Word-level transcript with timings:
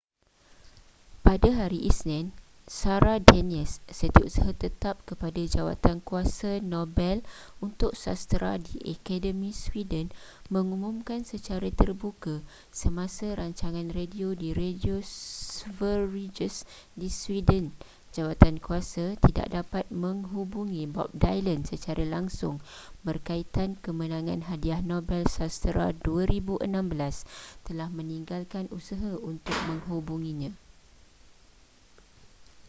pada 1.33 1.47
hari 1.63 1.79
isnin 1.89 2.25
sara 2.81 3.15
danius 3.29 3.73
setiausaha 3.99 4.51
tetap 4.67 4.95
kepada 5.09 5.39
jawatankuiasa 5.55 6.51
nobel 6.73 7.17
untuk 7.65 7.91
sastera 8.03 8.53
di 8.65 8.75
akademi 8.93 9.51
sweden 9.63 10.07
mengumumkan 10.53 11.21
secara 11.31 11.67
terbuka 11.79 12.35
semasa 12.81 13.27
rancangan 13.39 13.87
radio 13.99 14.27
di 14.41 14.49
radio 14.61 14.95
sveriges 15.57 16.55
di 17.01 17.07
sweden 17.21 17.65
jawatankuasa 18.15 19.03
tidak 19.25 19.47
dapat 19.57 19.85
mengubungi 20.03 20.83
bob 20.93 21.07
dylan 21.23 21.61
secara 21.71 22.03
langsung 22.15 22.55
berkaitan 23.07 23.69
kemenangan 23.85 24.41
hadiah 24.51 24.81
nobel 24.91 25.23
sastera 25.37 25.87
2016 25.95 26.59
telah 27.67 27.87
meninggalkan 27.97 28.65
usaha 28.77 29.11
untuk 29.31 29.55
menhgubunginya 29.71 30.51